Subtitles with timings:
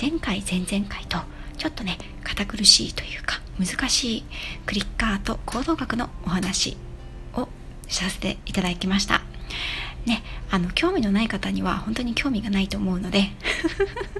[0.00, 1.18] 前回前々回と
[1.58, 4.24] ちょっとね堅苦しいというか難しい
[4.64, 6.78] クリッカーと行動学のお話
[7.34, 7.48] を
[7.86, 9.20] させていただきました。
[10.06, 13.30] ねあの興味のない方には本当に興味がないと思うので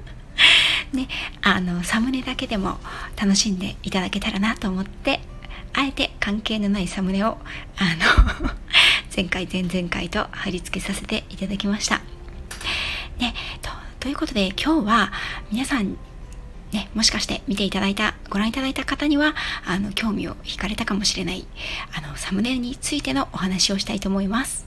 [0.92, 1.08] ね
[1.40, 2.78] あのサムネだけでも
[3.16, 5.20] 楽しんでいただけたらなと思って
[5.72, 7.38] あえて関係のないサムネを
[7.78, 7.84] あ
[8.44, 8.52] の
[9.16, 12.02] 前回前々回と貼り付けさせていただきました。
[14.00, 15.12] ということで今日は
[15.52, 15.96] 皆さん
[16.72, 19.34] ね、もしかして見ていただいた、ご覧いただいた方には、
[19.66, 21.44] あの、興味を惹かれたかもしれない、
[21.92, 24.66] あの、サムネについてのお話をしたいと思います。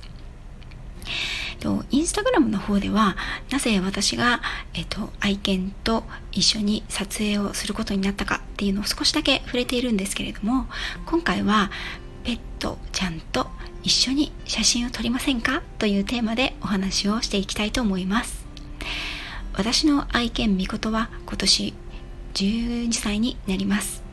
[1.61, 3.15] と、インスタグラムの方では、
[3.49, 4.41] なぜ私が、
[4.73, 10.67] えっと、愛犬と一緒に撮影をすることになったかっていうのを少しだけ触れているんですけれども、
[11.05, 11.71] 今回は、
[12.25, 13.49] ペットちゃんと
[13.81, 15.61] 一緒に写真を撮りませんか？
[15.79, 18.42] というテーマでお話をしていきたいと思います。
[19.55, 21.73] 私の愛犬みことは今年
[22.33, 24.03] 12歳になります。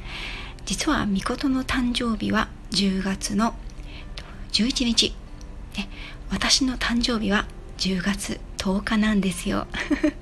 [0.66, 3.54] 実はみことの誕生日は10月の
[4.52, 5.14] 11日、
[5.78, 5.88] ね、
[6.30, 7.46] 私の誕生日は
[7.78, 9.66] 10月10日なんですよ。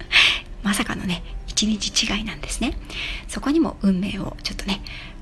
[0.62, 2.78] まさかのね1日違いなんですね。
[3.27, 4.80] そこにも運命をちょっとね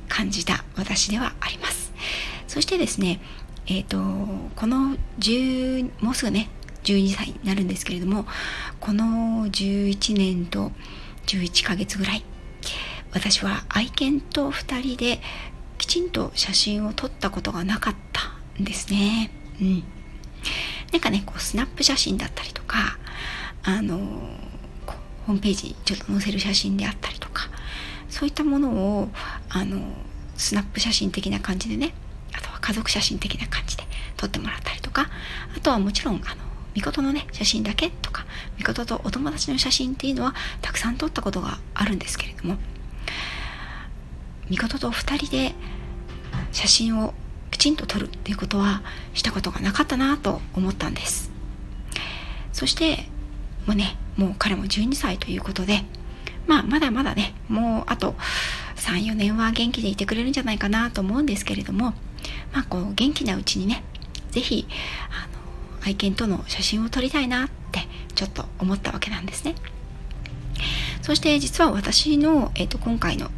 [0.08, 1.92] 感じた私ではあります。
[2.46, 3.18] そしてですね
[3.66, 3.98] えっ、ー、と
[4.56, 6.50] この10もうすぐね
[6.84, 8.26] 12歳になるんですけれども
[8.86, 10.70] この11年と
[11.26, 12.24] 11ヶ月ぐらい
[13.12, 15.18] 私は愛犬と2人で
[15.76, 18.22] きちんと写真を撮ったことがなかった
[18.62, 19.32] んですね。
[19.60, 19.82] うん。
[20.92, 22.96] なんかね、こうスナップ写真だったりとか、
[23.64, 23.98] あの、
[25.26, 27.48] ホームページにちょっと載せる写真であったりとか、
[28.08, 28.70] そういったもの
[29.00, 29.08] を、
[29.48, 29.80] あの、
[30.36, 31.92] スナップ写真的な感じでね、
[32.32, 33.82] あとは家族写真的な感じで
[34.16, 35.10] 撮ってもらったりとか、
[35.56, 36.45] あとはもちろん、あの、
[36.76, 38.26] みことのね、写真だけとか、
[38.58, 42.58] みことお友達の写真っていうのはたくさん撮ったことがあるんですけれども、
[44.50, 45.54] みこと2人で
[46.52, 47.14] 写真を
[47.50, 48.82] きちんと撮るっていうことは
[49.14, 51.30] したことがなかったなと思ったんです。
[52.52, 53.08] そして
[53.66, 55.82] もうねもう彼も12歳ということで
[56.46, 58.14] まあまだまだねもうあと
[58.76, 61.94] 34年は元気でいてくれるんじゃないかなと思うんですけれども
[62.52, 63.82] まあこう元気なうちにね
[64.30, 64.66] 是非
[65.10, 65.35] あの
[65.86, 67.86] 愛犬との写真を撮りたいなって
[68.16, 69.54] ちょっと思ったわけなんですね。
[71.00, 73.30] そして実は私の、えー、と今回の、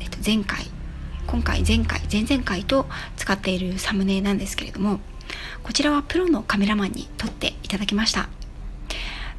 [0.00, 0.66] えー、と前回
[1.28, 4.98] 今回前回前々回と使っているサムネなんですけれども
[5.62, 8.28] こちらはプロのカメラマンに撮っていただきました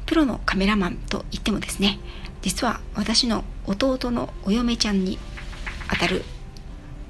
[0.06, 1.98] プロのカメラマンといってもですね
[2.40, 5.18] 実は私の弟のお嫁ちゃんに
[5.88, 6.24] あたる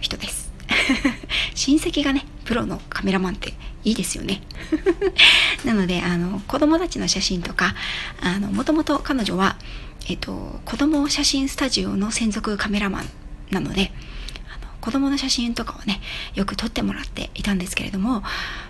[0.01, 0.51] 人です
[1.55, 3.55] 親戚がねプロのカメラマンって
[3.85, 4.43] いいですよね。
[5.65, 7.75] なのであの子供たちの写真とか
[8.21, 9.57] あのもともと彼女は、
[10.09, 13.09] えっと、子供写真スタジオの専属カメラマン
[13.51, 13.93] なので
[14.49, 16.01] あの子供の写真とかをね
[16.35, 18.23] よく撮ってもらっていたんですけれども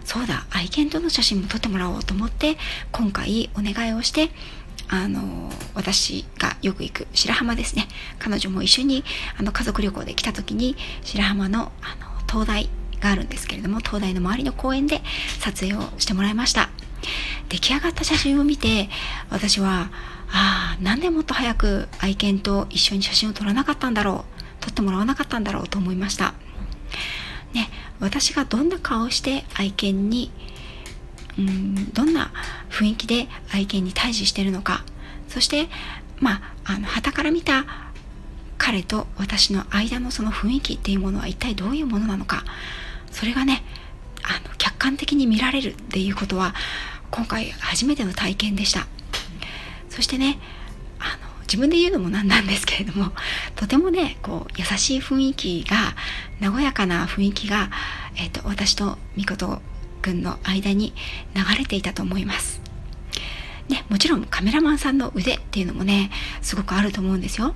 [0.05, 2.57] そうだ愛犬との写真も撮ってもらおうと思って
[2.93, 4.31] 今回お願いをして
[4.89, 7.87] あの私がよく行く白浜ですね。
[8.19, 9.05] 彼女も一緒に
[9.39, 12.69] あの家族旅行で来た時に白浜のあの灯台
[13.01, 15.01] があるんですけれども東大の周りの公園で
[15.41, 16.71] 撮影をしてもらいました。
[17.49, 18.89] 出来上がった写真を見て
[19.31, 19.91] 私は
[20.31, 24.41] ああなんでもっと早く愛犬と一緒に写真を撮らなかったんだろう。
[24.61, 26.35] 撮ってもらわなかったんだろうと思いました。
[27.55, 30.31] ね私がどんな顔をして愛犬に
[31.39, 32.31] うんどんな
[32.71, 34.85] 雰囲気で愛犬に対峙してるのか。
[35.29, 35.69] そして
[36.19, 37.65] まああの旗から見た
[38.59, 42.45] 彼と私の間のその雰囲気っていうものは一体どういうものなのか。
[43.11, 43.63] それがね
[44.23, 46.55] あの客観的に見られるっていうことは
[47.11, 48.87] 今回初めての体験でした。
[49.89, 50.39] そしてね
[50.99, 53.13] あの自分で言うのもなんなんですけれども
[53.57, 55.97] とてもねこう優しい雰囲気が
[56.41, 57.71] 和やかな雰囲気が、
[58.17, 59.61] えーと、私とみこと
[60.01, 60.95] くんの間に
[61.35, 62.61] 流れていたと思います。
[63.69, 66.11] ね、もちろんカメラマンさんの腕っていうのもね
[66.43, 67.53] すごくあると思うんですよ。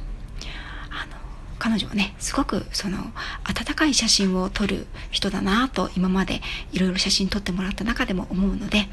[1.65, 2.99] 彼女はねすごくその
[3.43, 8.87] 温かい写真を撮る人だなと今までいろいろ写真撮ってもらった中でも思うので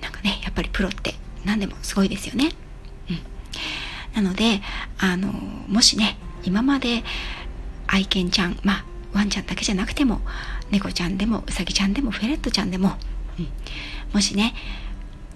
[0.00, 1.14] なんかねやっぱりプロって
[1.44, 2.50] 何でもすごいですよね。
[3.10, 4.60] うん、なので
[5.00, 7.02] あのもしね今まで
[7.88, 10.20] 愛犬ちゃんまあワンちゃんだけじゃなくても
[10.70, 12.92] 猫ちゃんでもうさぎちゃんでもフェレットちゃんでも、
[13.40, 13.48] うん、
[14.14, 14.54] もしね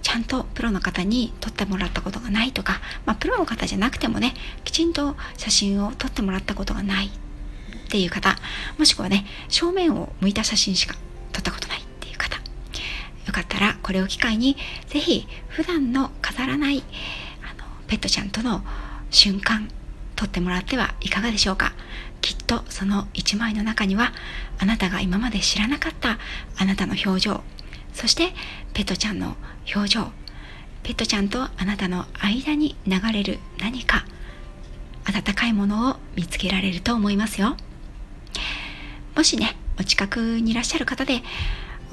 [0.03, 4.35] ちゃんとプロの方に撮ってもらったことがないとか、まあ、プロの方じゃなくてもね
[4.65, 7.11] きちんと写真を撮ってもらったことがないっ
[7.91, 8.37] ていう方
[8.79, 10.95] もしくはね正面を向いた写真しか
[11.33, 14.57] 撮ったことないっていう方よかったらこれを機会に
[14.89, 16.83] 是非普段の飾らない
[17.43, 18.63] あのペットちゃんとの
[19.11, 19.69] 瞬間
[20.17, 21.73] 撮ってもらってはいかがでしょうか。
[22.21, 24.13] きっとその一枚の中には
[24.59, 26.19] あなたが今まで知らなかった
[26.57, 27.43] あなたの表情
[27.93, 28.33] そして
[28.75, 29.37] ペットちゃんの
[29.75, 30.13] 表情。
[30.83, 34.05] ペットちゃんとあなたの間に流れる何か
[35.05, 37.57] 温かいものを見つけられると思いますよ。
[39.15, 41.23] もしねお近くにいらっしゃる方で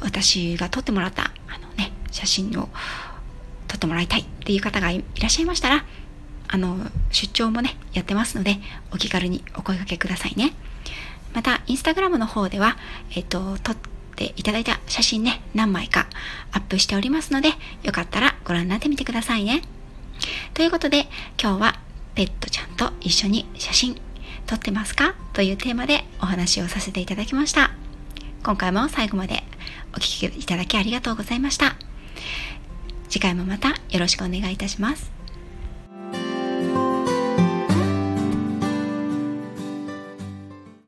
[0.01, 2.69] 私が撮ってもらったあのね写真を
[3.67, 5.85] 撮ってもらいたいっていう方がいらっしゃいましたら
[6.47, 6.77] あの
[7.11, 8.57] 出張もねやってますので
[8.91, 10.53] お気軽にお声掛けくださいね。
[11.33, 12.75] またインスタグラムの方では
[13.11, 13.77] えっと撮
[14.25, 16.07] っていただいた写真ね何枚か
[16.51, 17.49] アップしておりますので
[17.83, 19.61] よかったらご覧になってみてくださいね。
[20.53, 21.07] ということで
[21.41, 21.79] 今日は
[22.15, 23.95] ペットちゃんと一緒に写真
[24.45, 25.15] 撮ってますか？
[25.31, 27.71] というテーマでお話をさせていただきました。
[28.43, 29.43] 今回も最後まで
[29.95, 31.77] お聴きいただきありがとうございました。
[33.09, 35.18] 次回もまたよろしくお願いいたします。